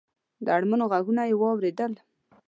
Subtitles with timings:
[0.45, 1.93] د اړمنو غږونه یې واورېدل.